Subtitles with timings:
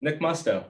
[0.00, 0.64] Nick Musto.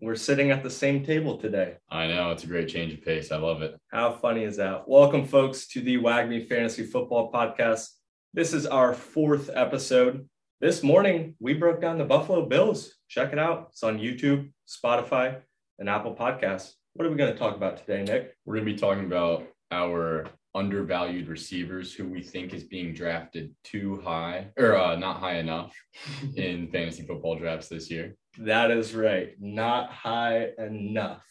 [0.00, 1.76] We're sitting at the same table today.
[1.88, 3.30] I know it's a great change of pace.
[3.30, 3.78] I love it.
[3.92, 4.88] How funny is that?
[4.88, 7.88] Welcome, folks, to the WAGMI Fantasy Football Podcast.
[8.34, 10.28] This is our fourth episode.
[10.60, 12.96] This morning, we broke down the Buffalo Bills.
[13.06, 13.68] Check it out.
[13.70, 15.40] It's on YouTube, Spotify,
[15.78, 16.72] and Apple Podcasts.
[16.94, 18.34] What are we going to talk about today, Nick?
[18.44, 23.54] We're going to be talking about our undervalued receivers who we think is being drafted
[23.64, 25.74] too high or uh, not high enough
[26.36, 28.16] in fantasy football drafts this year.
[28.38, 29.34] That is right.
[29.40, 31.24] Not high enough.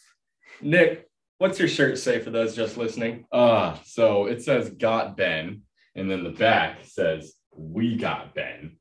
[0.60, 3.26] Nick, what's your shirt say for those just listening?
[3.32, 5.62] Uh, so it says got Ben,
[5.94, 8.76] and then the back says we got Ben.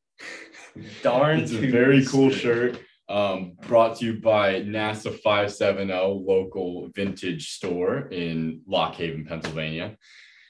[1.02, 2.80] Darn, it's a very cool shirt.
[3.10, 9.96] Um, brought to you by NASA 570 local vintage store in Lock Haven, Pennsylvania.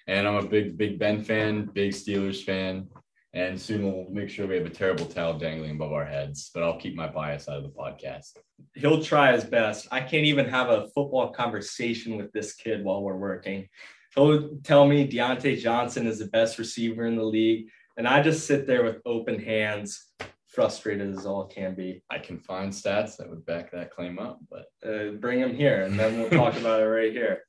[0.07, 2.87] And I'm a big, big Ben fan, big Steelers fan.
[3.33, 6.63] And soon we'll make sure we have a terrible towel dangling above our heads, but
[6.63, 8.37] I'll keep my bias out of the podcast.
[8.73, 9.87] He'll try his best.
[9.91, 13.67] I can't even have a football conversation with this kid while we're working.
[14.15, 17.67] He'll tell me Diontae Johnson is the best receiver in the league.
[17.97, 20.11] And I just sit there with open hands,
[20.47, 22.01] frustrated as all can be.
[22.09, 25.83] I can find stats that would back that claim up, but uh, bring him here
[25.83, 27.43] and then we'll talk about it right here.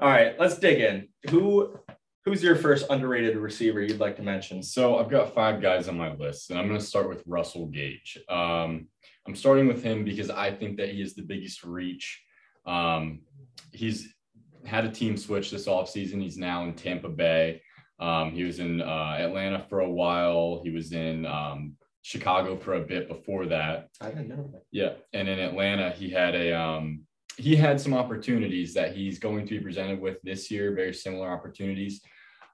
[0.00, 1.08] All right, let's dig in.
[1.30, 1.78] Who
[2.28, 4.62] Who's your first underrated receiver you'd like to mention?
[4.62, 7.68] So I've got five guys on my list, and I'm going to start with Russell
[7.68, 8.18] Gage.
[8.28, 8.88] Um,
[9.26, 12.22] I'm starting with him because I think that he is the biggest reach.
[12.66, 13.20] Um,
[13.72, 14.12] he's
[14.66, 16.20] had a team switch this offseason.
[16.20, 17.62] He's now in Tampa Bay.
[17.98, 20.60] Um, he was in uh, Atlanta for a while.
[20.62, 23.88] He was in um, Chicago for a bit before that.
[24.02, 24.64] I didn't know that.
[24.70, 27.06] Yeah, and in Atlanta, he had a um,
[27.38, 30.74] he had some opportunities that he's going to be presented with this year.
[30.74, 32.02] Very similar opportunities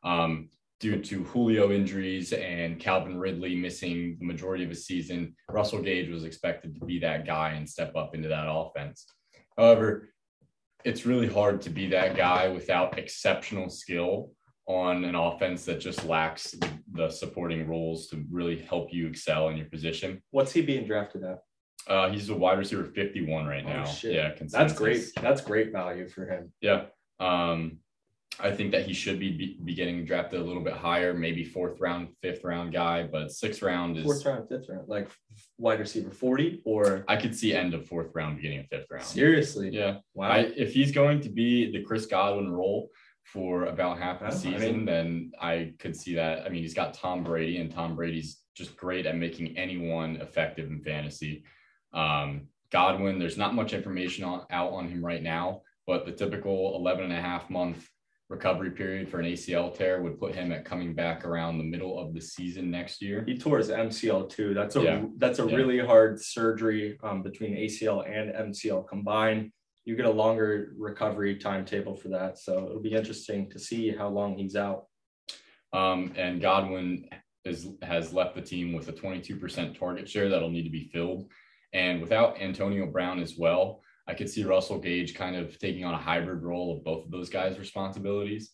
[0.04, 0.48] um,
[0.80, 6.10] due to Julio injuries and Calvin Ridley missing the majority of the season, Russell Gage
[6.10, 9.06] was expected to be that guy and step up into that offense.
[9.56, 10.10] However,
[10.84, 14.32] it's really hard to be that guy without exceptional skill
[14.66, 16.54] on an offense that just lacks
[16.92, 20.22] the supporting roles to really help you excel in your position.
[20.30, 21.38] What's he being drafted at?
[21.86, 23.84] Uh, he's a wide receiver 51 right now.
[23.86, 24.52] Oh, yeah, consensus.
[24.52, 25.04] that's great.
[25.20, 26.52] That's great value for him.
[26.60, 26.86] Yeah.
[27.20, 27.78] Um,
[28.40, 31.80] I think that he should be, be getting drafted a little bit higher, maybe fourth
[31.80, 35.08] round, fifth round guy, but sixth round is fourth round, fifth round, like
[35.58, 39.04] wide receiver 40 or I could see end of fourth round, beginning of fifth round.
[39.04, 39.70] Seriously.
[39.70, 39.98] Yeah.
[40.14, 40.30] Wow.
[40.30, 42.90] I, if he's going to be the Chris Godwin role
[43.22, 46.44] for about half the season, I mean, then I could see that.
[46.44, 50.70] I mean, he's got Tom Brady and Tom Brady's just great at making anyone effective
[50.70, 51.44] in fantasy.
[51.92, 56.74] Um, Godwin, there's not much information on, out on him right now, but the typical
[56.76, 57.88] 11 and a half month
[58.28, 61.98] recovery period for an ACL tear would put him at coming back around the middle
[61.98, 63.22] of the season next year.
[63.26, 64.54] He tore his MCL too.
[64.54, 65.02] That's a yeah.
[65.18, 65.54] that's a yeah.
[65.54, 69.52] really hard surgery um, between ACL and MCL combined.
[69.84, 74.08] You get a longer recovery timetable for that, so it'll be interesting to see how
[74.08, 74.86] long he's out.
[75.74, 77.06] Um, and Godwin
[77.44, 81.30] is has left the team with a 22% target share that'll need to be filled,
[81.74, 85.94] and without Antonio Brown as well I could see Russell Gage kind of taking on
[85.94, 88.50] a hybrid role of both of those guys' responsibilities.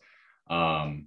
[0.49, 1.07] Um,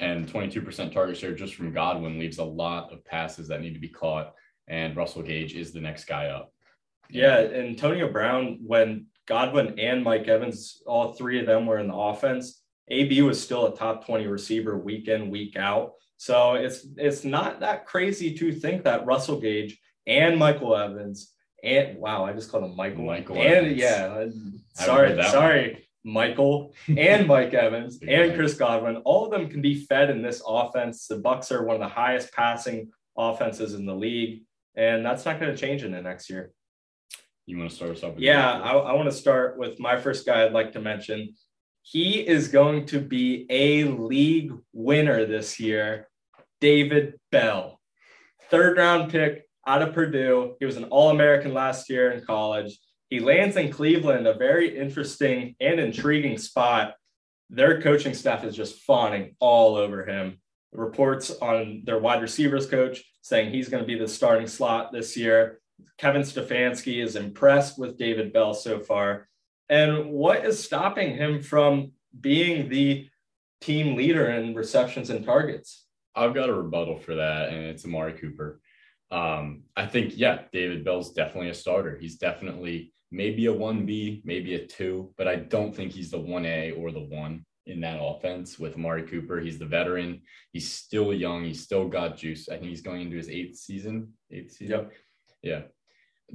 [0.00, 3.80] and 22% target share just from Godwin leaves a lot of passes that need to
[3.80, 4.34] be caught.
[4.66, 6.52] And Russell Gage is the next guy up.
[7.10, 11.88] Yeah, and Antonio Brown, when Godwin and Mike Evans, all three of them were in
[11.88, 15.92] the offense, AB was still a top 20 receiver week in, week out.
[16.16, 21.33] So it's it's not that crazy to think that Russell Gage and Michael Evans
[21.64, 23.06] and wow, I just called him Michael.
[23.06, 23.76] Michael and Evans.
[23.76, 24.26] yeah,
[24.74, 26.12] sorry, sorry, one.
[26.12, 28.96] Michael and Mike Evans and Chris Godwin.
[28.98, 31.06] All of them can be fed in this offense.
[31.06, 34.42] The Bucs are one of the highest passing offenses in the league,
[34.76, 36.52] and that's not going to change in the next year.
[37.46, 38.14] You want to start us off?
[38.18, 40.44] Yeah, I, I want to start with my first guy.
[40.44, 41.34] I'd like to mention.
[41.82, 46.08] He is going to be a league winner this year.
[46.60, 47.80] David Bell,
[48.50, 50.56] third round pick out of Purdue.
[50.58, 52.78] He was an All American last year in college.
[53.08, 56.94] He lands in Cleveland, a very interesting and intriguing spot.
[57.50, 60.40] Their coaching staff is just fawning all over him.
[60.72, 65.16] Reports on their wide receivers coach saying he's going to be the starting slot this
[65.16, 65.60] year.
[65.98, 69.28] Kevin Stefanski is impressed with David Bell so far.
[69.68, 73.08] And what is stopping him from being the
[73.60, 75.86] team leader in receptions and targets?
[76.14, 78.60] I've got a rebuttal for that, and it's Amari Cooper.
[79.10, 81.98] Um, I think, yeah, David Bell's definitely a starter.
[81.98, 86.78] He's definitely maybe a 1B, maybe a 2, but I don't think he's the 1A
[86.78, 89.40] or the 1 in that offense with Amari Cooper.
[89.40, 90.20] He's the veteran.
[90.52, 91.44] He's still young.
[91.44, 92.48] He's still got juice.
[92.48, 94.12] I think he's going into his eighth season.
[94.30, 94.70] Eighth season.
[94.70, 94.92] Yep.
[95.42, 95.60] Yeah.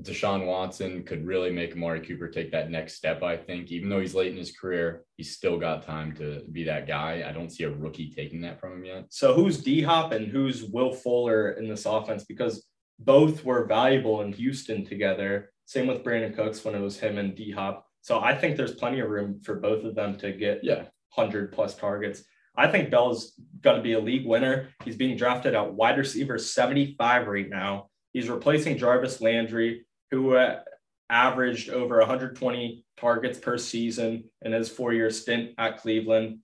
[0.01, 3.23] Deshaun Watson could really make Amari Cooper take that next step.
[3.23, 6.63] I think, even though he's late in his career, he's still got time to be
[6.65, 7.23] that guy.
[7.27, 9.05] I don't see a rookie taking that from him yet.
[9.09, 12.23] So who's D Hop and who's Will Fuller in this offense?
[12.23, 12.65] Because
[12.99, 15.51] both were valuable in Houston together.
[15.65, 17.85] Same with Brandin Cooks when it was him and D Hop.
[18.01, 20.85] So I think there's plenty of room for both of them to get Yeah.
[21.15, 22.23] 100 plus targets.
[22.55, 24.69] I think Bell's going to be a league winner.
[24.83, 27.89] He's being drafted at wide receiver 75 right now.
[28.13, 30.61] He's replacing Jarvis Landry, who uh,
[31.09, 36.39] averaged over 120 targets per season in his four year stint at Cleveland.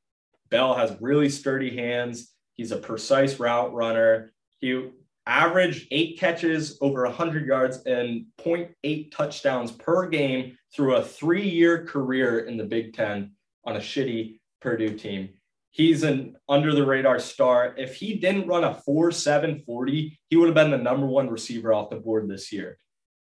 [0.50, 2.32] Bell has really sturdy hands.
[2.56, 4.32] He's a precise route runner.
[4.60, 4.90] He
[5.28, 11.86] averaged eight catches over 100 yards and 0.8 touchdowns per game through a three year
[11.86, 13.32] career in the Big Ten
[13.66, 15.30] on a shitty Purdue team.
[15.76, 17.76] He's an under the radar star.
[17.78, 21.30] If he didn't run a 4 7 40, he would have been the number one
[21.30, 22.78] receiver off the board this year.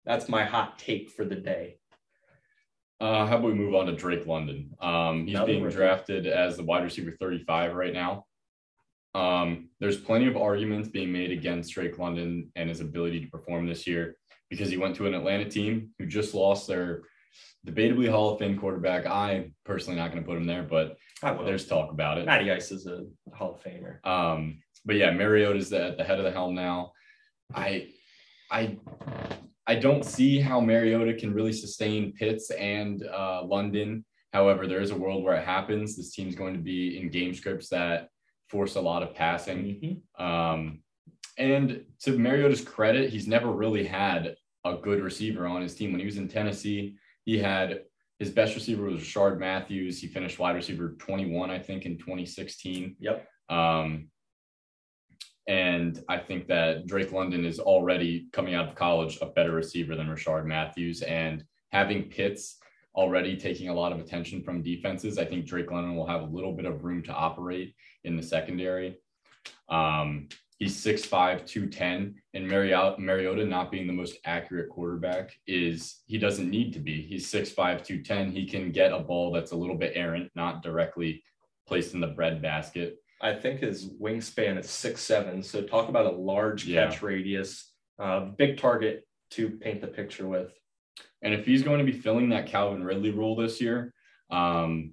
[0.05, 1.79] That's my hot take for the day.
[3.01, 4.75] Uh, how about we move on to Drake London?
[4.83, 5.77] Um, he's Another being rookie.
[5.77, 8.27] drafted as the wide receiver 35 right now.
[9.15, 13.67] Um, there's plenty of arguments being made against Drake London and his ability to perform
[13.67, 14.15] this year
[14.51, 17.01] because he went to an Atlanta team who just lost their
[17.67, 19.07] debatably Hall of Fame quarterback.
[19.07, 22.27] I personally not going to put him there, but there's talk about it.
[22.27, 23.05] Matty Ice is a
[23.35, 24.05] Hall of Famer.
[24.07, 26.93] Um, but yeah, Mariota's the, at the head of the helm now.
[27.55, 27.89] I,
[28.51, 28.79] I,
[29.67, 34.05] I don't see how Mariota can really sustain Pitts and uh, London.
[34.33, 35.97] However, there is a world where it happens.
[35.97, 38.09] This team's going to be in game scripts that
[38.49, 40.03] force a lot of passing.
[40.19, 40.23] Mhm.
[40.25, 40.83] Um,
[41.39, 45.91] and to Mariota's credit, he's never really had a good receiver on his team.
[45.91, 47.81] When he was in Tennessee, he had
[48.19, 50.01] his best receiver was Rishard Matthews.
[50.01, 52.97] He finished wide receiver 21, I think, in 2016.
[52.99, 53.29] Yep.
[53.51, 54.09] Um,
[55.47, 59.95] and I think that Drake London is already coming out of college a better receiver
[59.95, 61.03] than Rishard Matthews.
[61.03, 62.57] And having Pitts
[62.95, 66.33] already taking a lot of attention from defenses, I think Drake London will have a
[66.33, 67.75] little bit of room to operate
[68.05, 68.97] in the secondary.
[69.69, 70.29] Um,
[70.59, 76.51] he's 6'5, 210, and Mariota, Mariota not being the most accurate quarterback is he doesn't
[76.51, 77.03] need to be.
[77.03, 78.31] He's 6'5, 210.
[78.33, 81.23] He can get a ball that's a little bit errant, not directly
[81.67, 82.97] placed in the bread basket.
[83.21, 85.43] I think his wingspan is six seven.
[85.43, 86.89] So talk about a large Yeah.
[86.89, 90.53] catch radius, uh, big target to paint the picture with.
[91.23, 93.95] And if he's going to be filling that Calvin Ridley role this year,
[94.31, 94.93] um,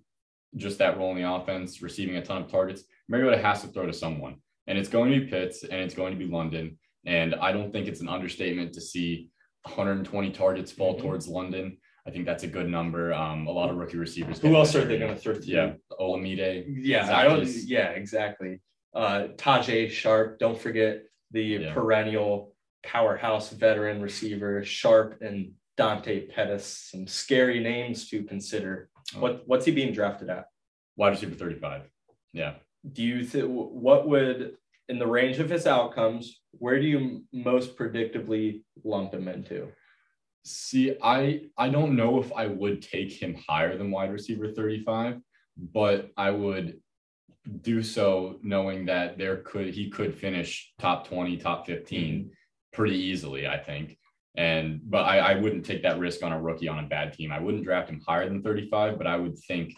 [0.55, 3.85] just that role in the offense, receiving a ton of targets, Mariota has to throw
[3.85, 4.37] to someone.
[4.67, 6.77] And it's going to be Pitts and it's going to be London.
[7.05, 9.29] And I don't think it's an understatement to see
[9.65, 11.01] 120 targets fall Mhm.
[11.01, 11.77] towards London.
[12.05, 13.13] I think that's a good number.
[13.13, 14.39] Um, a lot of rookie receivers.
[14.39, 15.45] Who else are they going to throw to?
[15.45, 16.65] Yeah, Olamide.
[16.67, 17.47] Yeah, I don't.
[17.65, 18.59] Yeah, exactly.
[18.93, 20.37] Uh, Tajae Sharpe.
[20.39, 21.73] Don't forget the Yeah.
[21.73, 26.65] perennial powerhouse veteran receiver Sharpe and Dante Pettis.
[26.91, 28.89] Some scary names to consider.
[29.15, 29.21] Oh.
[29.21, 30.47] What What's he being drafted at?
[30.97, 31.89] Wide receiver 35.
[32.33, 32.55] Yeah.
[32.91, 34.57] Do you think what would
[34.89, 36.41] in the range of his outcomes?
[36.51, 39.69] Where do you most predictably lump him into?
[40.45, 45.21] See, I I don't know if I would take him higher than wide receiver 35,
[45.57, 46.79] but I would
[47.61, 52.31] do so knowing that there could he could finish top 20, top 15
[52.73, 53.97] pretty easily, I think.
[54.35, 57.31] And but I, I wouldn't take that risk on a rookie on a bad team.
[57.31, 59.75] I wouldn't draft him higher than 35, but I would think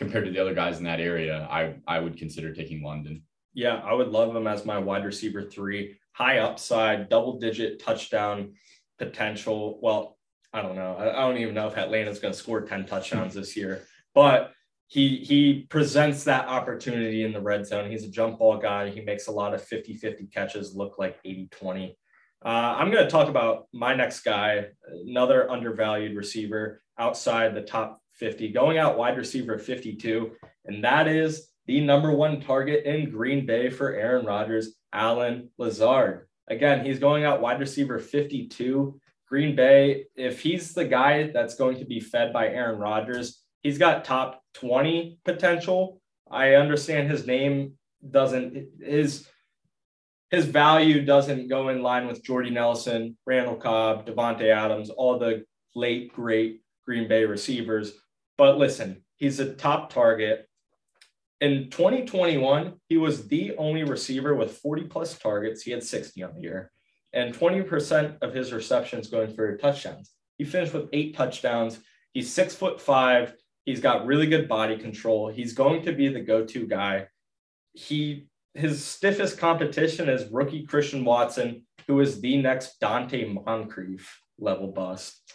[0.00, 3.22] compared to the other guys in that area, I I would consider taking London.
[3.52, 8.54] Yeah, I would love him as my wide receiver three, high upside, double digit touchdown
[8.98, 9.78] potential.
[9.82, 10.16] Well,
[10.54, 10.96] I don't know.
[10.98, 13.82] I, I don't even know if Atlanta's going to score 10 touchdowns this year,
[14.14, 14.52] but
[14.86, 17.90] he he presents that opportunity in the red zone.
[17.90, 18.88] He's a jump ball guy.
[18.88, 21.98] He makes a lot of 50 50 catches look like 80 20.
[22.42, 24.68] Uh, I'm going to talk about my next guy,
[25.06, 30.32] another undervalued receiver outside the top 50, going out wide receiver 52,
[30.66, 36.28] and that is the number one target in Green Bay for Aaron Rodgers, Allen Lazard.
[36.48, 39.00] Again, he's going out wide receiver 52.
[39.28, 43.78] Green Bay, if he's the guy that's going to be fed by Aaron Rodgers, he's
[43.78, 46.00] got top 20 potential.
[46.30, 47.74] I understand his name
[48.08, 49.26] doesn't his
[50.30, 55.44] his value doesn't go in line with Jordy Nelson, Randall Cobb, Davante Adams, all the
[55.74, 57.92] late great Green Bay receivers.
[58.40, 60.48] But listen, he's a top target.
[61.42, 65.60] In 2021, he was the only receiver with 40 plus targets.
[65.60, 66.72] He had 60 on the year,
[67.12, 70.12] and 20% of his receptions going for touchdowns.
[70.38, 71.80] He finished with eight touchdowns.
[72.14, 73.34] He's six foot five.
[73.66, 75.28] He's got really good body control.
[75.28, 77.08] He's going to be the go to guy.
[77.74, 84.68] He his stiffest competition is rookie Christian Watson, who is the next Donte Moncrief level
[84.68, 85.30] bust.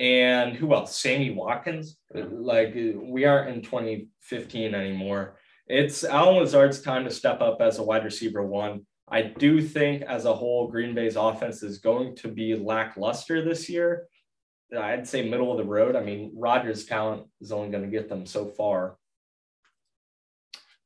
[0.00, 0.96] And who else?
[0.96, 1.96] Sammy Watkins.
[2.14, 5.38] Like we aren't in 2015 anymore.
[5.66, 8.86] It's Allen Lazard's time to step up as a wide receiver one.
[9.10, 13.68] I do think as a whole, Green Bay's offense is going to be lackluster this
[13.68, 14.06] year.
[14.76, 15.96] I'd say middle of the road.
[15.96, 18.98] I mean, Rodgers' talent is only going to get them so far.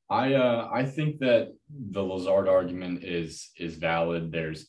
[0.09, 4.31] I uh, I think that the Lazard argument is is valid.
[4.31, 4.69] There's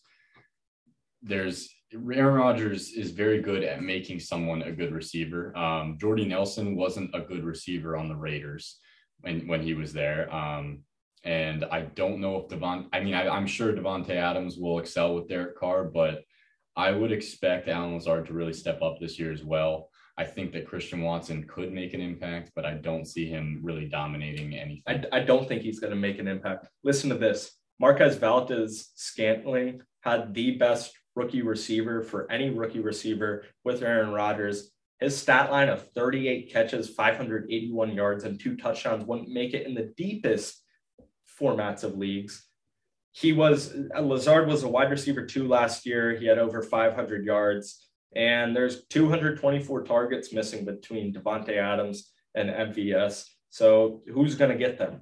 [1.21, 5.55] there's Aaron Rodgers is very good at making someone a good receiver.
[5.57, 8.79] Um, Jordy Nelson wasn't a good receiver on the Raiders
[9.21, 10.33] when when he was there.
[10.33, 10.79] Um,
[11.23, 12.89] and I don't know if Devon.
[12.91, 16.23] I mean, I, am sure Davante Adams will excel with Derek Carr, but
[16.75, 19.89] I would expect Allen Lazard to really step up this year as well.
[20.17, 23.88] I think that Christian Watson could make an impact, but I don't see him really
[23.88, 24.83] dominating anything.
[24.88, 26.67] I, I don't think he's going to make an impact.
[26.83, 33.46] Listen to this Marquez Valdes Scantling had the best rookie receiver for any rookie receiver
[33.63, 34.72] with Aaron Rodgers.
[35.00, 39.74] His stat line of 38 catches, 581 yards, and two touchdowns wouldn't make it in
[39.74, 40.63] the deepest
[41.39, 42.48] formats of leagues.
[43.12, 46.15] He was uh, Lazard was a wide receiver two last year.
[46.17, 53.25] He had over 500 yards, and there's 224 targets missing between Davante Adams and MVS.
[53.50, 55.01] So who's going to get them?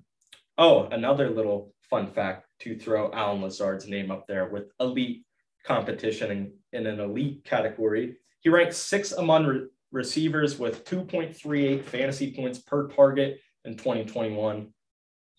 [0.58, 5.24] Oh, another little fun fact to throw Allen Lazard's name up there with elite
[5.64, 8.18] competition in, in an elite category.
[8.42, 14.68] He ranks sixth among re- receivers with 2.38 fantasy points per target in 2021.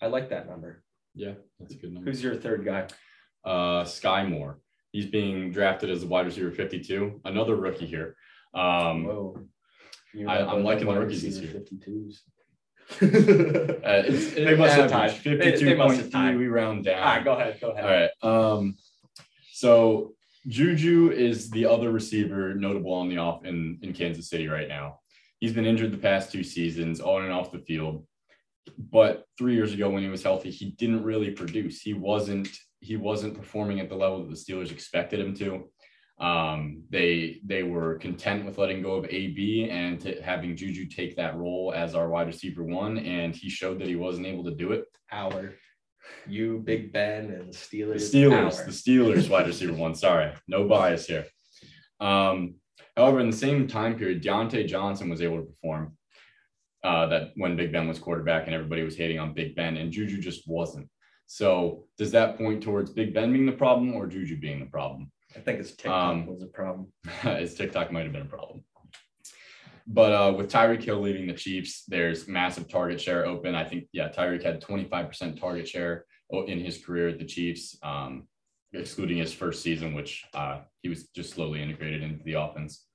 [0.00, 0.82] I like that number.
[1.14, 2.10] Yeah, that's a good number.
[2.10, 2.88] Who's your third guy?
[3.44, 4.58] Uh, Skyy Moore.
[4.92, 7.20] He's being drafted as a wide receiver 52.
[7.24, 8.16] Another rookie here.
[8.54, 9.38] Um, Whoa.
[10.28, 11.52] I, am liking the rookies this year.
[11.52, 12.18] 52s.
[13.00, 15.12] uh, it's, they must have tied.
[15.12, 16.38] 52.3.
[16.38, 16.98] We round down.
[16.98, 17.58] All right, go ahead.
[17.60, 18.10] Go ahead.
[18.22, 18.52] All right.
[18.52, 18.76] Um,
[19.52, 20.11] so
[20.46, 24.98] Juju is the other receiver notable on the off in, in Kansas City right now.
[25.38, 28.04] He's been injured the past two seasons, on and off the field
[28.78, 31.80] but three years ago when he was healthy, he didn't really produce.
[31.80, 32.48] He wasn't
[32.80, 35.68] he wasn't performing at the level that the Steelers expected him to.
[36.24, 41.36] Um, they they were content with letting go of AB and having Juju take that
[41.36, 44.72] role as our wide receiver one, and he showed that he wasn't able to do
[44.72, 44.84] it.
[45.10, 45.54] Our
[46.26, 48.10] you, Big Ben, and the Steelers.
[48.10, 49.94] The Steelers, the Steelers wide receiver one.
[49.94, 51.26] Sorry, no bias here.
[52.00, 52.54] Um,
[52.96, 55.96] however, in the same time period, Diontae Johnson was able to perform
[56.84, 59.92] uh, that when Big Ben was quarterback and everybody was hating on Big Ben, and
[59.92, 60.88] Juju just wasn't.
[61.26, 65.10] So does that point towards Big Ben being the problem or Juju being the problem?
[65.34, 66.88] I think his TikTok um, was a problem.
[67.22, 68.64] his TikTok might have been a problem.
[69.92, 73.54] But uh, with Tyreek Hill leaving the Chiefs, there's massive target share open.
[73.54, 78.26] I think, yeah, Tyreek had 25% target share in his career at the Chiefs, um,
[78.72, 82.86] excluding his first season, which uh, he was just slowly integrated into the offense.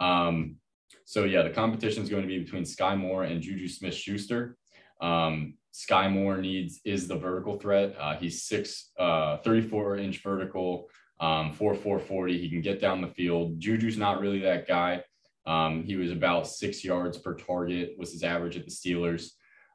[0.00, 0.56] Um,
[1.04, 4.56] so yeah, the competition is going to be between Skyy Moore and Juju Smith Schuster.
[5.00, 7.94] Um, Skyy Moore needs is the vertical threat.
[8.00, 10.88] Uh, he's six, uh, 34 inch vertical,
[11.20, 12.36] um, 4 440.
[12.36, 13.60] He can get down the field.
[13.60, 15.04] Juju's not really that guy.
[15.46, 19.30] Um, he was about six yards per target was his average at the Steelers.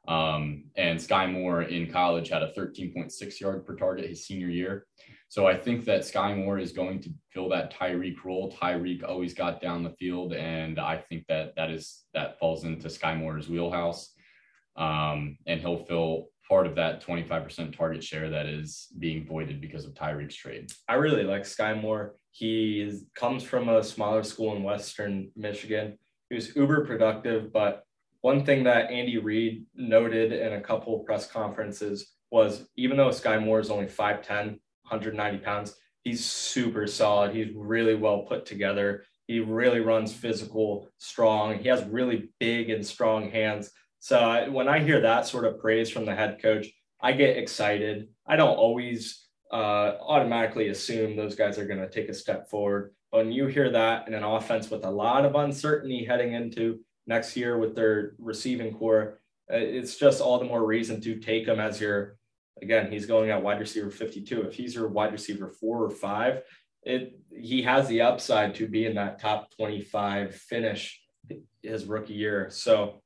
[0.08, 4.86] Um, and Skyy Moore in college had a 13.6 yard per target his senior year.
[5.28, 8.52] So I think that Skyy Moore is going to fill that Tyreek role.
[8.52, 12.88] Tyreek always got down the field, and I think that that is that falls into
[12.88, 14.12] Skyy Moore's wheelhouse,
[14.76, 19.86] um, and he'll fill part of that 25% target share that is being voided because
[19.86, 20.70] of Tyreek's trade.
[20.86, 22.16] I really like Skyy Moore.
[22.32, 25.98] He is, comes from a smaller school in Western Michigan.
[26.28, 27.84] He was uber productive, but
[28.22, 33.44] one thing that Andy Reid noted in a couple press conferences was even though Skyy
[33.44, 35.76] Moore is only 5'10, 190 pounds.
[36.02, 37.34] He's super solid.
[37.34, 39.04] He's really well put together.
[39.26, 41.58] He really runs physical, strong.
[41.58, 43.70] He has really big and strong hands.
[43.98, 46.66] So when I hear that sort of praise from the head coach,
[47.00, 48.08] I get excited.
[48.26, 52.94] I don't always uh, automatically assume those guys are going to take a step forward.
[53.10, 57.36] When you hear that in an offense with a lot of uncertainty heading into next
[57.36, 59.20] year with their receiving core,
[59.52, 62.16] uh, it's just all the more reason to take him as your
[62.62, 64.42] again, he's going at wide receiver 52.
[64.42, 66.42] If he's your wide receiver four or five,
[66.82, 71.00] it he has the upside to be in that top 25 finish
[71.62, 72.48] his rookie year.
[72.50, 73.02] So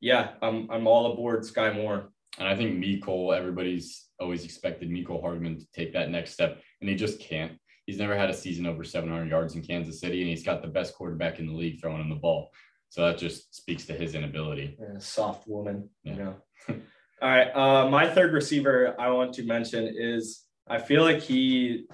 [0.00, 2.10] yeah, I'm I'm all aboard Skyy Moore.
[2.38, 6.60] And I think me, Cole, everybody's always expected Mecole Hardman to take that next step,
[6.80, 7.52] and he just can't.
[7.86, 10.68] He's never had a season over 700 yards in Kansas City, and he's got the
[10.68, 12.50] best quarterback in the league throwing him the ball.
[12.90, 14.76] So that just speaks to his inability.
[14.78, 16.12] Yeah, soft woman, yeah.
[16.12, 16.34] you know.
[17.22, 17.50] All right.
[17.54, 21.86] Uh, my third receiver I want to mention is I feel like he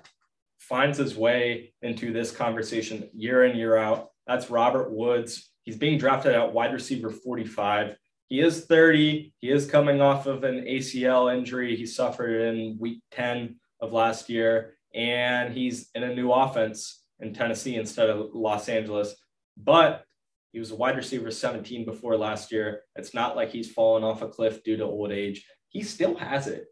[0.58, 4.08] finds his way into this conversation year in, year out.
[4.26, 5.50] That's Robert Woods.
[5.62, 7.96] He's being drafted at wide receiver 45.
[8.28, 9.32] He is 30.
[9.38, 14.28] He is coming off of an ACL injury he suffered in week 10 of last
[14.28, 14.76] year.
[14.94, 19.14] And he's in a new offense in Tennessee instead of Los Angeles.
[19.56, 20.04] But
[20.52, 22.82] he was a wide receiver 17 before last year.
[22.96, 25.44] It's not like he's fallen off a cliff due to old age.
[25.68, 26.66] He still has it.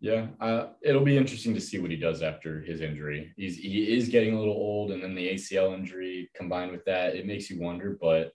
[0.00, 3.32] Yeah, uh, it'll be interesting to see what he does after his injury.
[3.36, 7.14] He's he is getting a little old, and then the ACL injury combined with that,
[7.14, 7.96] it makes you wonder.
[8.00, 8.32] But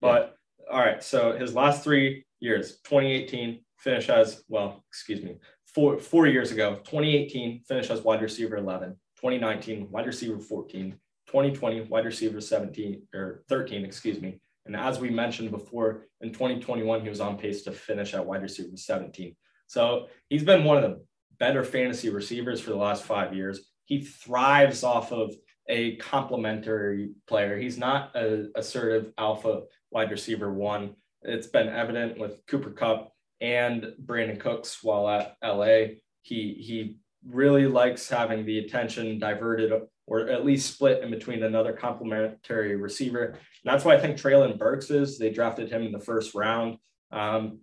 [0.00, 0.35] but.
[0.70, 4.84] All right, so his last three years, 2018 finish as well.
[4.88, 5.36] Excuse me,
[5.74, 10.92] four four years ago, 2018 finish as wide receiver 11, 2019 wide receiver 14,
[11.26, 14.40] 2020 wide receiver 17 or 13, excuse me.
[14.66, 18.42] And as we mentioned before, in 2021 he was on pace to finish at wide
[18.42, 19.36] receiver 17.
[19.68, 21.04] So he's been one of the
[21.38, 23.70] better fantasy receivers for the last five years.
[23.84, 25.34] He thrives off of
[25.68, 27.58] a complementary player.
[27.58, 30.94] He's not a assertive alpha wide receiver one.
[31.22, 35.96] It's been evident with Cooper Kupp and Brandin Cooks while at LA.
[36.22, 39.72] He he really likes having the attention diverted
[40.06, 43.24] or at least split in between another complementary receiver.
[43.24, 45.18] And that's why I think Treylon Burks is.
[45.18, 46.78] They drafted him in the first round.
[47.10, 47.60] Um,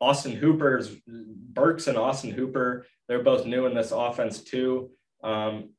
[0.00, 4.90] Austin Hooper's Burks and Austin Hooper, they're both new in this offense too.
[5.22, 5.70] Um,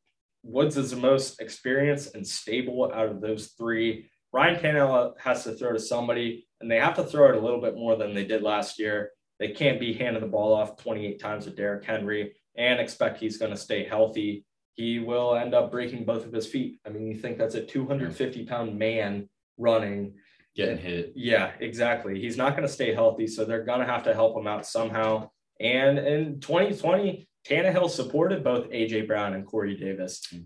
[0.44, 4.10] Woods is the most experienced and stable out of those three.
[4.35, 7.61] Ryan Tannehill has to throw to somebody, and they have to throw it a little
[7.61, 9.11] bit more than they did last year.
[9.39, 13.37] They can't be handing the ball off 28 times with Derrick Henry and expect he's
[13.37, 14.43] going to stay healthy.
[14.73, 16.81] He will end up breaking both of his feet.
[16.85, 20.15] I mean, you think that's a 250 pound man running
[20.53, 21.13] getting hit.
[21.15, 22.19] Yeah, exactly.
[22.19, 24.67] He's not going to stay healthy, so they're going to have to help him out
[24.67, 25.29] somehow.
[25.61, 30.21] And in 2020, Tannehill supported both AJ Brown and Corey Davis.
[30.29, 30.39] Hmm.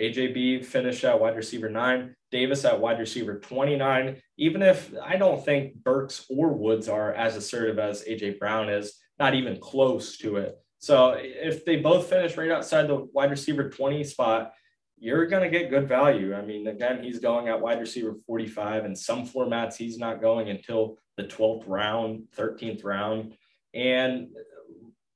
[0.00, 4.20] AJB finished at wide receiver nine, Davis at wide receiver 29.
[4.38, 8.94] Even if I don't think Burks or Woods are as assertive as AJ Brown is,
[9.18, 10.56] not even close to it.
[10.78, 14.52] So if they both finish right outside the wide receiver 20 spot,
[14.98, 16.34] you're going to get good value.
[16.34, 18.84] I mean, again, he's going at wide receiver 45.
[18.84, 23.36] In some formats, he's not going until the 12th round, 13th round.
[23.74, 24.28] And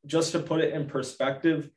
[0.07, 1.71] just to put it in perspective,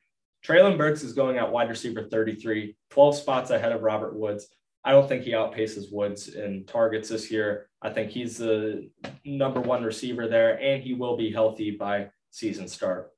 [0.45, 4.47] Treylon Burks is going at wide receiver 33, 12 spots ahead of Robert Woods.
[4.83, 7.69] I don't think he outpaces Woods in targets this year.
[7.81, 8.89] I think he's the
[9.25, 13.11] number one receiver there, and he will be healthy by season start.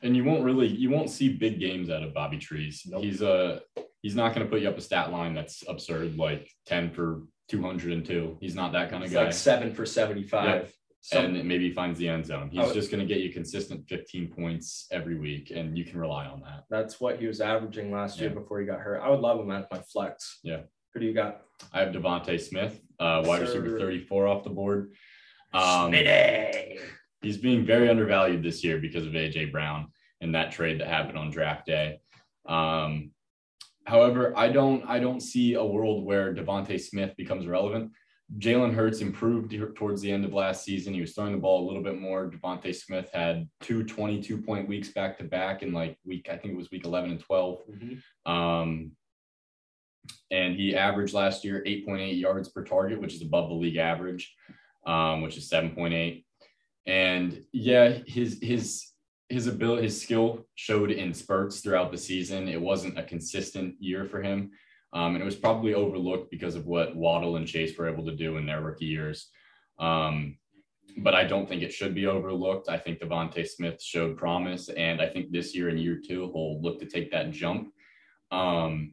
[0.00, 2.82] And you won't really you won't see big games out of Bobby Trees.
[2.86, 3.02] Nope.
[3.02, 3.62] He's a
[4.02, 7.22] he's not going to put you up a stat line that's absurd, like 10 for
[7.48, 8.38] 202.
[8.40, 9.24] He's not that kind of guy.
[9.24, 9.84] Like seven for
[11.02, 11.40] 75.
[11.40, 12.48] and maybe he finds the end zone.
[12.50, 15.98] He's would, just going to get you consistent 15 points every week, and you can
[15.98, 16.64] rely on that.
[16.70, 19.00] That's what he was averaging last year before he got hurt.
[19.02, 20.38] I would love him as my flex.
[20.42, 20.60] Yeah.
[20.94, 21.42] Who do you got?
[21.72, 23.60] I have DeVonta Smith, uh, wide Sir.
[23.60, 24.92] receiver 34 off the board.
[25.54, 25.92] Um,
[27.20, 29.88] he's being very undervalued this year because of AJ Brown
[30.20, 32.00] and that trade that happened on draft day.
[32.46, 33.12] Um,
[33.84, 37.92] However, I don't I don't see a world where DeVonta Smith becomes relevant.
[38.38, 40.94] Jalen Hurts improved towards the end of last season.
[40.94, 42.30] He was throwing the ball a little bit more.
[42.30, 46.54] DeVonta Smith had two 22 point weeks back to back in like week, I think
[46.54, 47.58] it was week 11 and 12.
[47.70, 48.32] Mm-hmm.
[48.32, 48.92] Um,
[50.30, 54.34] and he averaged last year 8.8 yards per target, which is above the league average,
[54.86, 56.24] um, which is 7.8.
[56.86, 58.88] And yeah, his his
[59.28, 62.48] his ability, his skill showed in spurts throughout the season.
[62.48, 64.50] It wasn't a consistent year for him.
[64.92, 68.16] Um, and it was probably overlooked because of what Waddle and Chase were able to
[68.16, 69.28] do in their rookie years.
[69.78, 70.36] Um,
[70.98, 72.68] but I don't think it should be overlooked.
[72.68, 76.60] I think DeVonta Smith showed promise, and I think this year in year two he'll
[76.60, 77.72] look to take that jump.
[78.30, 78.92] Um,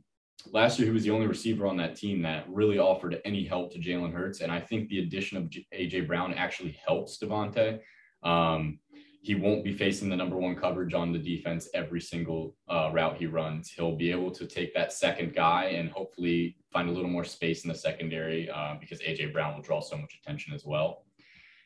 [0.52, 3.74] last year he was the only receiver on that team that really offered any help
[3.74, 7.80] to Jalen Hurts, and I think the addition of AJ Brown actually helps DeVonta.
[8.24, 8.80] Um,
[9.22, 13.18] he won't be facing the number one coverage on the defense every single uh, route
[13.18, 13.70] he runs.
[13.70, 17.66] He'll be able to take that second guy and hopefully find a little more space
[17.66, 21.06] in the secondary uh, because AJ Brown will draw so much attention as well.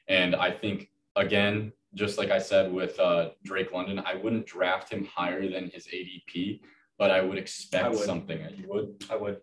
[0.07, 4.91] And I think, again, just like I said with uh, Drake London, I wouldn't draft
[4.91, 6.61] him higher than his ADP,
[6.97, 7.99] but I would expect I would.
[7.99, 8.39] something.
[8.57, 9.05] You would?
[9.11, 9.37] I would.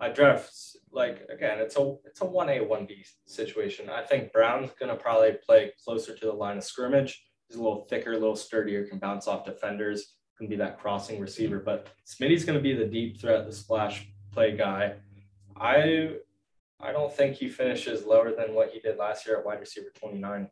[0.00, 0.52] I draft
[0.92, 3.88] like again, it's a it's a one A one B situation.
[3.90, 7.86] I think Brown's gonna probably play closer to the line of scrimmage He's a little
[7.88, 11.58] thicker, a little sturdier, can bounce off defenders, can be that crossing receiver.
[11.58, 14.94] But Smitty's going to be the deep threat, the splash play guy.
[15.56, 16.16] I
[16.80, 19.88] I don't think he finishes lower than what he did last year at wide receiver
[19.98, 20.48] 29.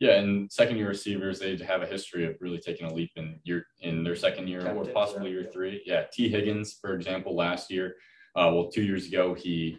[0.00, 3.38] Yeah, and second year receivers, they have a history of really taking a leap in
[3.44, 5.82] year in their second year Tapped or possibly year three.
[5.84, 7.96] Yeah, Tee Higgins, for example, last year,
[8.34, 9.78] uh, well, two years ago, he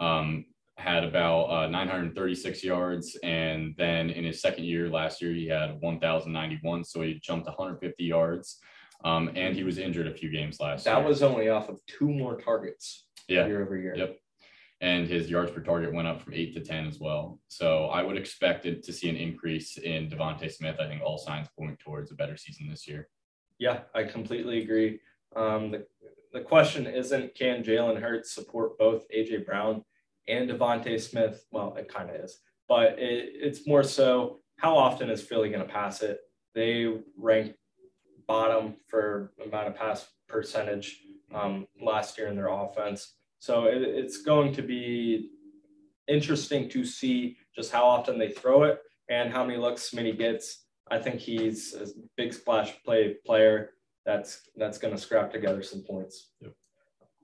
[0.00, 0.46] um,
[0.82, 5.80] had about uh, 936 yards, and then in his second year last year, he had
[5.80, 8.58] 1,091, so he jumped 150 yards.
[9.04, 10.94] Um, and he was injured a few games last year.
[10.94, 13.94] That was only off of two more targets yeah, year over year.
[13.96, 14.16] Yep.
[14.80, 17.40] And his yards per target went up from eight to 10 as well.
[17.48, 20.76] So I would expect it to see an increase in DeVonta Smith.
[20.80, 23.08] I think all signs point towards a better season this year.
[23.58, 25.00] Yeah, I completely agree.
[25.34, 25.86] Um, the,
[26.32, 29.84] the question isn't can Jalen Hurts support both AJ Brown
[30.28, 31.44] and DeVonta Smith?
[31.50, 35.66] Well, it kind of is, but it, it's more so how often is Philly going
[35.66, 36.20] to pass it?
[36.54, 37.54] They rank
[38.28, 41.00] bottom for amount of pass percentage
[41.34, 43.14] um, last year in their offense.
[43.40, 45.30] So it, it's going to be
[46.08, 50.64] interesting to see just how often they throw it and how many looks Smitty gets.
[50.90, 53.70] I think he's a big splash play player
[54.04, 56.30] that's that's going to scrap together some points.
[56.40, 56.52] Yep.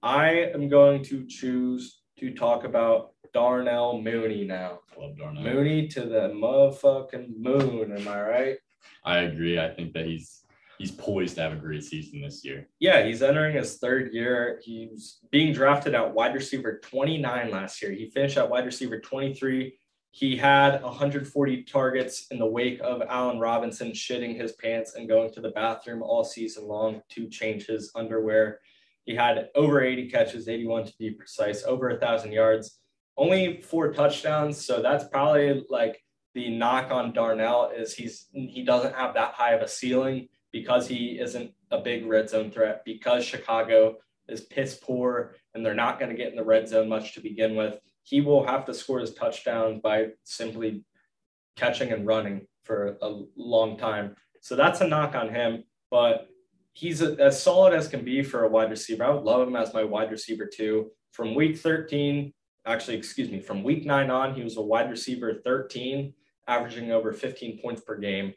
[0.02, 4.80] I am going to choose to talk about Darnell Mooney now.
[4.96, 5.42] I love Darnell.
[5.42, 7.96] Mooney to the motherfucking moon.
[7.96, 8.56] Am I right?
[9.04, 9.58] I agree.
[9.58, 10.44] I think that he's
[10.78, 12.68] he's poised to have a great season this year.
[12.78, 14.60] Yeah, he's entering his third year.
[14.62, 17.92] He's being drafted at wide receiver 29 last year.
[17.92, 19.74] He finished at wide receiver 23.
[20.10, 25.32] He had 140 targets in the wake of Allen Robinson shitting his pants and going
[25.32, 28.60] to the bathroom all season long to change his underwear.
[29.08, 32.78] He had over 80 catches, 81 to be precise, over a thousand yards,
[33.16, 34.62] only four touchdowns.
[34.62, 35.98] So that's probably like
[36.34, 40.86] the knock on Darnell is he's he doesn't have that high of a ceiling because
[40.86, 43.96] he isn't a big red zone threat because Chicago
[44.28, 47.22] is piss poor and they're not going to get in the red zone much to
[47.22, 47.80] begin with.
[48.02, 50.84] He will have to score his touchdowns by simply
[51.56, 54.16] catching and running for a long time.
[54.42, 56.28] So that's a knock on him, but
[56.78, 59.04] he's a, as solid as can be for a wide receiver.
[59.04, 60.90] I would love him as my wide receiver too.
[61.12, 62.32] From week 13,
[62.66, 66.14] actually, excuse me, from week nine on, he was a wide receiver 13,
[66.46, 68.32] averaging over 15 points per game.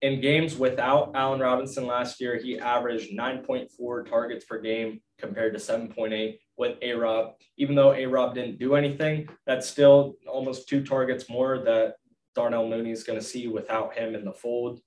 [0.00, 5.60] In games without Allen Robinson last year, he averaged 9.4 targets per game compared to
[5.60, 7.34] 7.8 with A Rob.
[7.58, 11.94] Even though A Rob didn't do anything, that's still almost two targets more that
[12.34, 14.80] Darnell Mooney is going to see without him in the fold.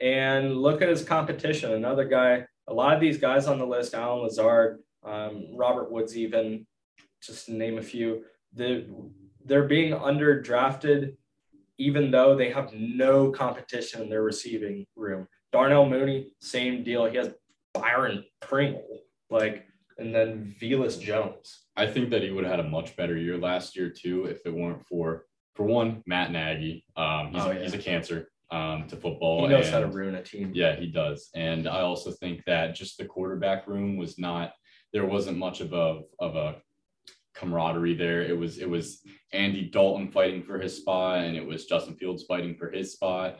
[0.00, 1.72] And look at his competition.
[1.72, 6.16] Another guy, a lot of these guys on the list, Allen Lazard, um, Robert Woods,
[6.16, 6.66] even,
[7.22, 8.86] just to name a few, the,
[9.44, 11.14] they're being underdrafted
[11.78, 15.28] even though they have no competition in their receiving room.
[15.52, 17.04] Darnell Mooney, same deal.
[17.04, 17.30] He has
[17.74, 19.66] Byron Pringle, like,
[19.98, 21.66] and then Velus Jones.
[21.76, 24.44] I think that he would have had a much better year last year too if
[24.46, 26.84] it weren't for for one Matt Nagy.
[26.96, 27.62] Um, he's, Oh, yeah.
[27.62, 29.42] he's a cancer um, to football.
[29.42, 30.52] He knows how to ruin a team.
[30.54, 31.30] Yeah, he does.
[31.34, 34.52] And I also think that just the quarterback room was not
[34.92, 36.56] there wasn't much of a of a
[37.34, 38.22] camaraderie there.
[38.22, 42.24] It was it was Andy Dalton fighting for his spot and it was Justin Fields
[42.24, 43.38] fighting for his spot.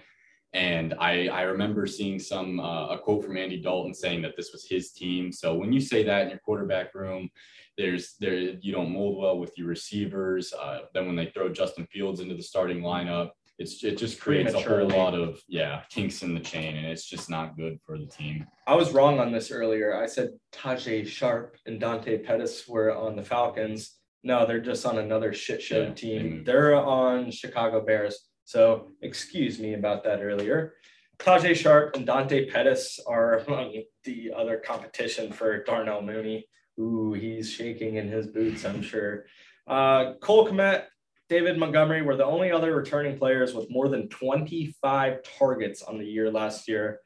[0.52, 4.50] And I I remember seeing some uh, a quote from Andy Dalton saying that this
[4.52, 5.32] was his team.
[5.32, 7.30] So when you say that in your quarterback room,
[7.78, 10.52] there's there you don't mold well with your receivers.
[10.52, 14.52] Uh, then when they throw Justin Fields into the starting lineup, it's it just creates
[14.54, 17.98] a whole lot of yeah kinks in the chain, and it's just not good for
[17.98, 18.46] the team.
[18.66, 19.96] I was wrong on this earlier.
[19.96, 23.94] I said Tajae Sharpe and Dante Pettis were on the Falcons.
[24.22, 26.30] No, they're just on another shit show Yeah, team.
[26.30, 26.46] moved.
[26.46, 28.28] They're on Chicago Bears.
[28.44, 30.74] So excuse me about that earlier.
[31.18, 36.46] Tajae Sharpe and Dante Pettis are among the other competition for Darnell Mooney.
[36.78, 39.24] Ooh, he's shaking in his boots, I'm sure.
[39.66, 40.84] Uh, Cole Kmet,
[41.28, 46.04] David Montgomery were the only other returning players with more than 25 targets on the
[46.04, 47.00] year last year.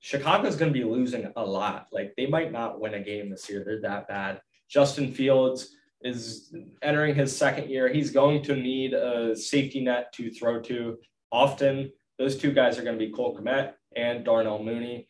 [0.00, 1.88] Chicago's going to be losing a lot.
[1.92, 3.62] Like they might not win a game this year.
[3.64, 4.40] They're that bad.
[4.68, 7.88] Justin Fields is entering his second year.
[7.88, 10.98] He's going to need a safety net to throw to
[11.30, 11.90] often.
[12.18, 15.08] Those two guys are going to be Cole Kmet and Darnell Mooney.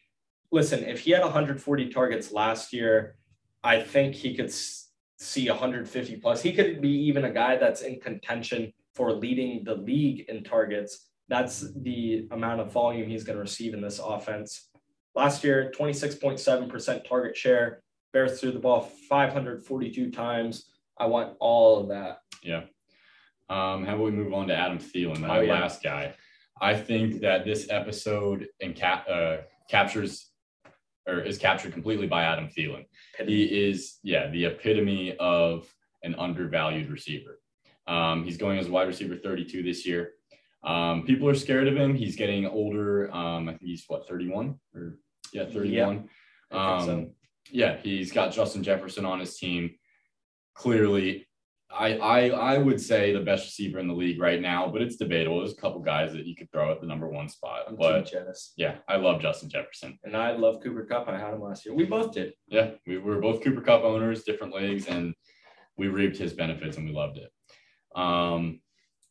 [0.51, 3.17] Listen, if he had 140 targets last year,
[3.63, 4.53] I think he could
[5.19, 6.43] see 150 plus.
[6.43, 11.09] He could be even a guy that's in contention for leading the league in targets.
[11.29, 14.69] That's the amount of volume he's going to receive in this offense.
[15.15, 17.83] Last year, 26.7% target share.
[18.13, 20.71] Bears threw the ball 542 times.
[20.99, 22.19] I want all of that.
[22.43, 22.63] Yeah.
[23.49, 25.53] Um, how about we move on to Adam Thielen, my Oh, yeah.
[25.55, 26.15] last guy?
[26.61, 30.31] I think that this episode and cap, uh, captures
[31.07, 32.87] or is captured completely by Adam Thielen.
[33.27, 35.69] He is, yeah, the epitome of
[36.03, 37.41] an undervalued receiver.
[37.87, 40.13] Um, he's going as wide receiver 32 this year.
[40.63, 41.95] Um, people are scared of him.
[41.95, 43.15] He's getting older.
[43.15, 44.99] Um, I think he's what 31 or
[45.33, 46.09] yeah 31.
[46.51, 47.11] I think Um, so.
[47.51, 49.75] yeah, he's got Justin Jefferson on his team.
[50.55, 51.27] Clearly,
[51.71, 54.97] I, I I would say the best receiver in the league right now, but it's
[54.97, 55.39] debatable.
[55.39, 57.63] There's a couple guys that you could throw at the number one spot.
[57.67, 58.13] I'm but
[58.57, 59.99] yeah, I love Justin Jefferson.
[60.05, 61.09] And I love Cooper Kupp.
[61.09, 61.75] I had him last year.
[61.75, 62.35] We both did.
[62.47, 65.15] Yeah, we were both Cooper Kupp owners, different leagues, and
[65.77, 67.33] we reaped his benefits and we loved it.
[67.97, 68.61] Um,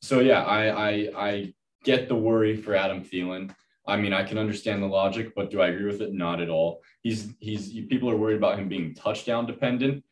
[0.01, 3.53] so yeah, I, I I get the worry for Adam Thielen.
[3.85, 6.13] I mean, I can understand the logic, but do I agree with it?
[6.13, 6.81] Not at all.
[7.01, 10.03] He's he's people are worried about him being touchdown dependent.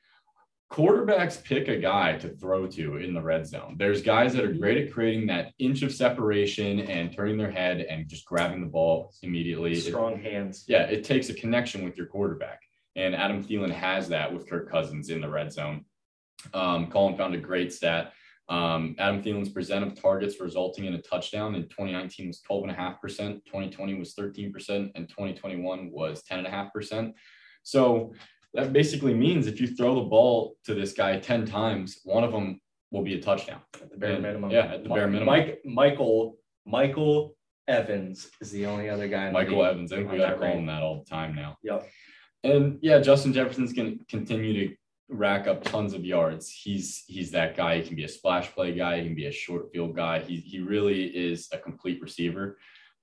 [0.72, 3.76] Quarterbacks pick a guy to throw to in the red zone.
[3.78, 7.82] There's guys that are great at creating that inch of separation and turning their head
[7.82, 9.74] and just grabbing the ball immediately.
[9.74, 10.64] It- Strong hands.
[10.70, 12.62] yeah, it takes a connection with your quarterback.
[12.96, 15.84] And Adam Thielen has that with Kirk Cousins in the red zone.
[16.54, 18.14] Um, Colin found a great stat.
[18.48, 22.98] Um, Adam Thielen's percent of targets resulting in a touchdown in 2019 was 12.5%,
[23.46, 27.14] 2020 was 13%, and 2021 was 10.5%.
[27.64, 28.14] So
[28.54, 32.32] that basically means if you throw the ball to this guy 10 times, one of
[32.32, 32.60] them
[32.92, 33.62] will be a touchdown.
[33.82, 34.52] At the bare And- minimum.
[34.52, 35.26] yeah, at the bare minimum.
[35.28, 37.36] Mike Michael Michael
[37.68, 39.28] Evans is the only other guy.
[39.28, 39.64] In Michael.
[39.64, 41.58] Evans, I think we on got to that call him that all the time now.
[41.64, 41.88] Yep.
[42.44, 44.76] And yeah, Justin Jefferson's going to continue to
[45.10, 46.50] rack up tons of yards.
[46.50, 47.78] He's he's that guy.
[47.82, 49.00] He can be a splash play guy.
[49.00, 50.20] He can be a short field guy.
[50.20, 52.58] He he really is a complete receiver.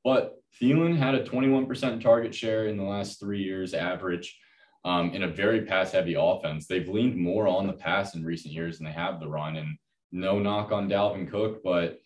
[0.04, 4.38] But Thielen had a 21% target share in the last three years average
[4.84, 6.66] um, in a very pass heavy offense.
[6.66, 9.56] They've leaned more on the pass in recent years than they have the run.
[9.56, 9.76] And
[10.12, 11.98] no knock on Dalvin Cook, but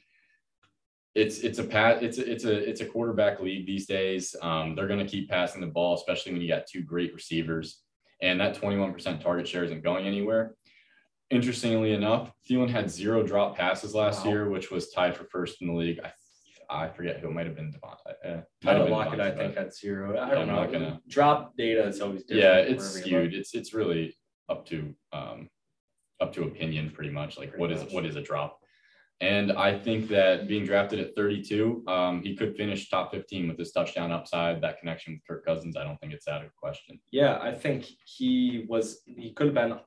[1.15, 4.35] it's it's a pat it's a, it's a it's a quarterback league these days.
[4.41, 7.83] Um, they're going to keep passing the ball, especially when you got two great receivers,
[8.23, 10.55] and that 21% target share isn't going anywhere.
[11.31, 14.31] Interestingly enough, Thielen had zero drop passes last Wow.
[14.33, 16.01] year, which was tied for first in the league.
[16.03, 16.13] I,
[16.73, 18.15] I forget who it might have been Devontae.
[18.25, 20.17] Uh, might have been Lockett, I think, at zero.
[20.17, 20.55] I I'm don't know.
[20.57, 22.43] not gonna- Drop data is always different.
[22.43, 23.35] yeah, it's skewed.
[23.35, 24.17] It's it's really
[24.49, 25.49] up to um,
[26.21, 27.37] up to opinion, pretty much.
[27.39, 27.95] Like what is Pretty much.
[27.95, 28.59] what is a drop?
[29.21, 33.57] And I think that being drafted at 32, um, he could finish top 15 with
[33.59, 34.61] his touchdown upside.
[34.63, 36.99] That connection with Kirk Cousins, I don't think it's out of question.
[37.13, 39.79] Yeah, I think he was he could have been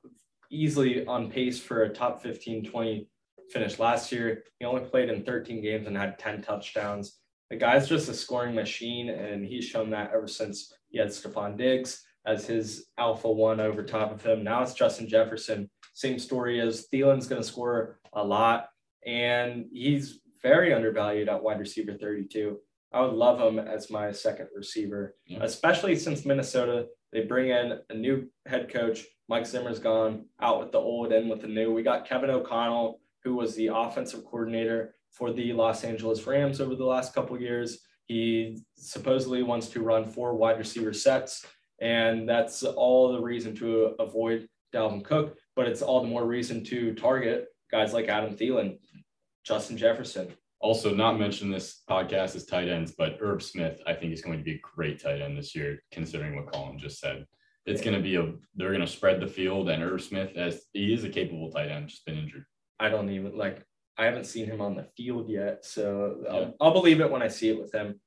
[0.50, 3.08] easily on pace for a top 15, 20
[3.52, 4.42] finish last year.
[4.58, 7.18] He only played in 13 games and had 10 touchdowns.
[7.50, 11.56] The guy's just a scoring machine, and he's shown that ever since he had Stefon
[11.56, 14.42] Diggs as his alpha one over top of him.
[14.42, 15.70] Now it's Justin Jefferson.
[15.94, 18.68] Same story as Thielen's going to score a lot,
[19.06, 22.58] and he's very undervalued at wide receiver 32.
[22.92, 25.42] I would love him as my second receiver, Yeah.
[25.42, 29.04] especially since Minnesota they bring in a new head coach.
[29.28, 31.72] Mike Zimmer's gone out with the old, in with the new.
[31.72, 36.76] We got Kevin O'Connell, who was the offensive coordinator for the Los Angeles Rams over
[36.76, 37.80] the last couple years.
[38.04, 41.44] He supposedly wants to run four wide receiver sets,
[41.80, 45.36] and that's all the reason to avoid Dalvin Cook.
[45.56, 48.78] But it's all the more reason to target guys like Adam Thielen,
[49.44, 50.28] Justin Jefferson.
[50.60, 54.38] Also, not mention this podcast is tight ends, but Irv Smith, I think is going
[54.38, 57.26] to be a great tight end this year, considering what Colin just said.
[57.64, 60.62] It's going to be a they're going to spread the field, and Irv Smith, as
[60.72, 62.44] he is a capable tight end, just been injured.
[62.78, 63.62] I don't even like.
[63.98, 66.50] I haven't seen him on the field yet, so I'll, Yeah.
[66.60, 67.98] I'll believe it when I see it with him.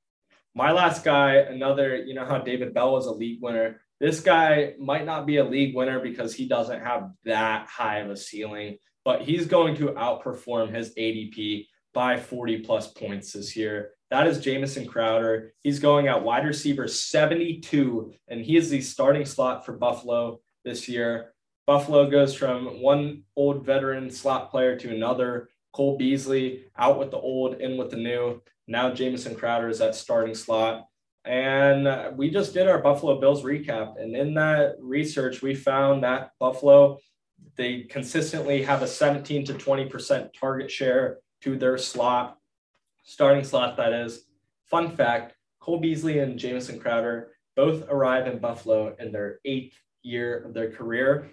[0.53, 1.95] My last guy, another.
[1.97, 3.81] You know how David Bell was a league winner.
[3.99, 8.09] This guy might not be a league winner because he doesn't have that high of
[8.09, 13.91] a ceiling, but he's going to outperform his ADP by 40 plus points this year.
[14.11, 15.53] That is Jamison Crowder.
[15.63, 20.87] He's going at wide receiver 72, and he is the starting slot for Buffalo this
[20.87, 21.33] year.
[21.69, 25.49] Buffalo goes from one old veteran slot player to another.
[25.71, 28.41] Cole Beasley out with the old, in with the new.
[28.65, 30.87] Now Jamison Crowder is at starting slot.
[31.25, 34.01] And we just did our Buffalo Bills recap.
[34.01, 36.97] And in that research, we found that Buffalo,
[37.55, 42.39] they consistently have a 17 to 20% target share to their slot,
[43.03, 44.25] starting slot, that is.
[44.65, 50.43] Fun fact Cole Beasley and Jamison Crowder both arrive in Buffalo in their eighth year
[50.43, 51.29] of their career.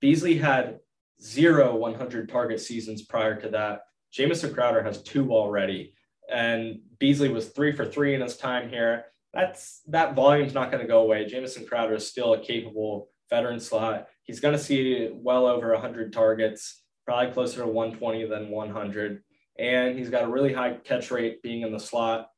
[0.00, 0.80] Beasley had
[1.22, 3.82] zero 100 target seasons prior to that.
[4.12, 5.94] Jamison Crowder has two already,
[6.32, 9.04] and Beasley was three for three in his time here.
[9.32, 11.26] That's that volume's not going to go away.
[11.26, 14.08] Jamison Crowder is still a capable veteran slot.
[14.24, 19.22] He's going to see well over 100 targets, probably closer to 120 than 100,
[19.58, 22.28] and he's got a really high catch rate being in the slot.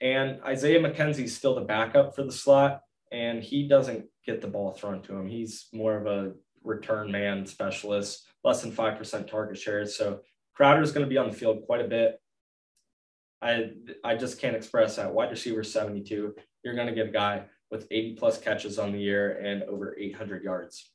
[0.00, 2.80] And Isaiah McKenzie's still the backup for the slot,
[3.12, 5.28] and he doesn't get the ball thrown to him.
[5.28, 6.32] He's more of a
[6.64, 9.96] return man specialist, less than 5% target shares.
[9.96, 10.20] So
[10.54, 12.20] Crowder is going to be on the field quite a bit.
[13.40, 13.70] I
[14.04, 15.12] I just can't express that.
[15.12, 19.00] Wide receiver 72, you're going to get a guy with 80 plus catches on the
[19.00, 20.92] year and over 800 yards.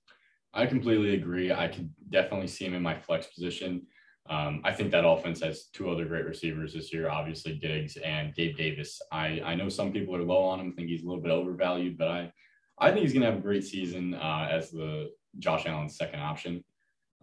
[0.53, 1.51] I completely agree.
[1.51, 3.87] I could definitely see him in my flex position.
[4.29, 8.33] Um, I think that offense has two other great receivers this year, obviously Diggs and
[8.35, 9.01] Gabe Davis.
[9.11, 11.97] I, I know some people are low on him, think he's a little bit overvalued,
[11.97, 12.31] but I,
[12.77, 16.19] I think he's going to have a great season uh, as the Josh Allen's second
[16.19, 16.63] option.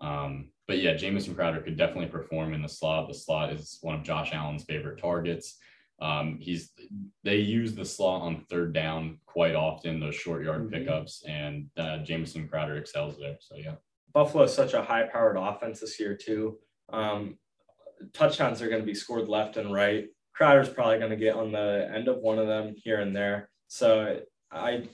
[0.01, 3.09] Um, but yeah, Jamison Crowder could definitely perform in the slot.
[3.09, 5.59] The slot is one of Josh Allen's favorite targets.
[6.01, 6.71] Um, he's
[7.23, 10.75] they use the slot on third down quite often, those short yard mm-hmm.
[10.75, 13.37] pickups, and uh, Jamison Crowder excels there.
[13.41, 13.77] So yeah,
[14.13, 16.59] Buffalo is such a high powered offense this year too.
[16.93, 17.39] Um,
[18.13, 20.07] touchdowns are going to be scored left and right.
[20.35, 23.51] Crowder's probably going to get on the end of one of them here and there.
[23.69, 24.21] So
[24.55, 24.85] I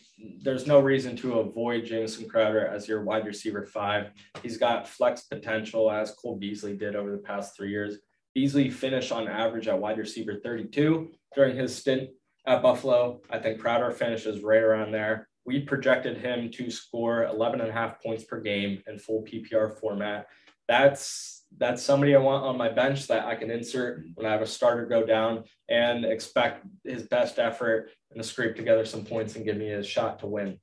[0.42, 4.10] there's no reason to avoid Jamison Crowder as your wide receiver five.
[4.42, 7.98] He's got flex potential as Cole Beasley did over the past three years.
[8.34, 12.10] Beasley finished on average at wide receiver 32 during his stint
[12.46, 13.20] at Buffalo.
[13.30, 15.28] I think Crowder finishes right around there.
[15.44, 19.78] We projected him to score 11 and a half points per game in full PPR
[19.80, 20.26] format.
[20.68, 24.42] That's that's somebody I want on my bench that I can insert when I have
[24.42, 29.44] a starter go down and expect his best effort to scrape together some points and
[29.44, 30.58] give me a shot to win.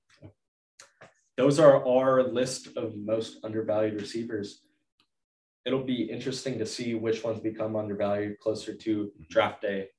[1.38, 4.62] Those are our list of most undervalued receivers.
[5.66, 9.90] It'll be interesting to see which ones become undervalued closer to draft day.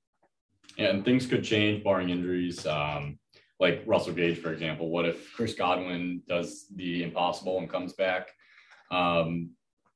[0.76, 2.66] Yeah, and things could change barring injuries.
[2.66, 3.18] Um,
[3.61, 4.90] like Russell Gage, for example.
[4.90, 8.28] What if Chris Godwin does the impossible and comes back?
[8.90, 9.50] Um,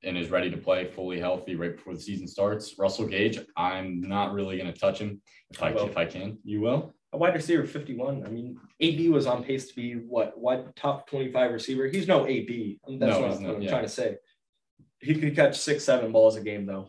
[0.05, 2.77] and is ready to play fully healthy right before the season starts.
[2.77, 6.39] Russell Gage, I'm not really going to touch him if I, I if I can.
[6.45, 6.93] You will.
[7.13, 8.25] A wide receiver 51.
[8.25, 10.39] I mean, AB was on pace to be what?
[10.39, 11.87] What top 25 receiver?
[11.87, 12.81] He's no AB.
[12.87, 14.17] That's no, what, I'm, what I'm trying to say.
[15.01, 16.89] He could catch six, seven balls a game though.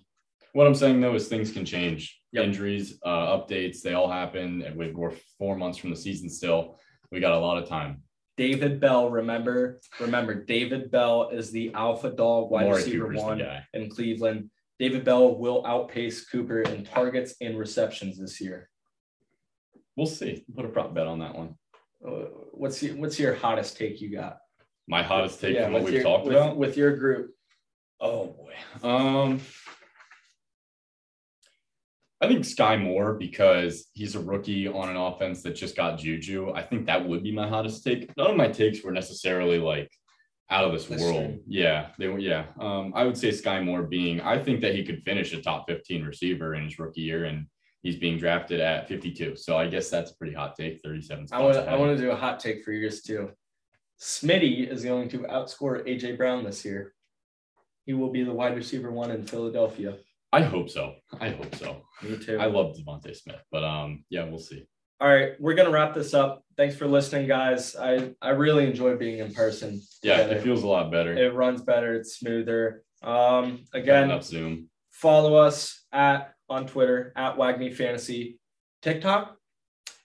[0.53, 2.21] What I'm saying though is things can change.
[2.31, 2.45] Yep.
[2.45, 4.61] Injuries, uh, updates, they all happen.
[4.61, 6.79] And we're four months from the season still.
[7.11, 8.03] We got a lot of time.
[8.37, 13.89] David Bell, remember, remember, David Bell is the alpha dog wide receiver Cooper's one in
[13.89, 14.49] Cleveland.
[14.79, 18.69] David Bell will outpace Cooper in targets and receptions this year.
[19.95, 20.43] We'll see.
[20.55, 21.55] Put a prop bet on that one.
[22.05, 24.39] Uh, what's your, what's your hottest take you got?
[24.87, 27.31] My hottest take yeah, from what we've your, talked with, about with your group.
[28.01, 28.53] Oh boy.
[28.87, 29.39] Um
[32.21, 36.53] I think Skyy Moore because he's a rookie on an offense that just got Juju.
[36.53, 38.15] I think that would be my hottest take.
[38.15, 39.91] None of my takes were necessarily like
[40.49, 41.25] out of this That's world.
[41.25, 41.39] True.
[41.47, 42.19] Yeah, they were.
[42.19, 44.21] Yeah, um, I would say Skyy Moore being.
[44.21, 47.47] I think that he could finish a top fifteen receiver in his rookie year, and
[47.83, 49.35] he's being drafted at fifty two.
[49.35, 50.81] So I guess that's a pretty hot take.
[50.83, 51.27] Thirty seven.
[51.31, 51.57] I want.
[51.57, 53.29] I want to do a hot take for yours too.
[54.01, 56.93] Smitty is going to outscore AJ Brown this year.
[57.85, 59.97] He will be the wide receiver one in Philadelphia.
[60.31, 60.95] I hope so.
[61.21, 61.83] I hope so.
[62.01, 62.39] Me too.
[62.39, 64.65] I love DeVonta Smith, but um, yeah, we'll see.
[64.99, 66.43] All right, we're gonna wrap this up.
[66.57, 67.75] Thanks for listening, guys.
[67.75, 69.81] I I really enjoy being in person.
[70.01, 70.35] Yeah, together.
[70.37, 71.13] it feels a lot better.
[71.13, 71.93] It runs better.
[71.95, 72.83] It's smoother.
[73.03, 74.69] Um, again, up Zoom.
[74.91, 78.39] Follow us at on Twitter at Wagmi Fantasy,
[78.81, 79.37] TikTok.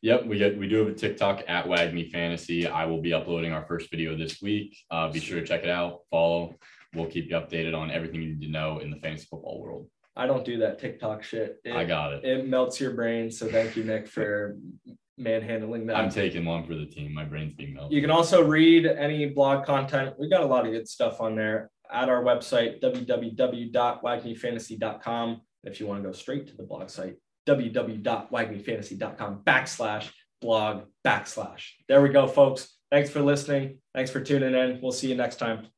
[0.02, 2.66] Yep, we get we do have a TikTok at Wagmi Fantasy.
[2.66, 4.76] I will be uploading our first video this week.
[4.90, 6.00] Uh, be sure to check it out.
[6.10, 6.54] Follow.
[6.94, 9.88] We'll keep you updated on everything you need to know in the fantasy football world.
[10.16, 11.58] I don't do that TikTok shit.
[11.64, 12.24] It, I got it.
[12.24, 13.30] It melts your brain.
[13.30, 14.56] So thank you, Nick, for
[15.16, 15.96] manhandling that.
[15.96, 17.12] I'm taking one for the team.
[17.12, 17.92] My brain's being melted.
[17.92, 20.14] You can also read any blog content.
[20.18, 25.40] We got a lot of good stuff on there at our website, www.wagmifantasy.com.
[25.64, 27.16] If you want to go straight to the blog site,
[27.46, 31.70] www.wagmifantasy.com backslash blog backslash.
[31.88, 32.74] There we go, folks.
[32.90, 33.78] Thanks for listening.
[33.94, 34.80] Thanks for tuning in.
[34.82, 35.68] We'll see you next time.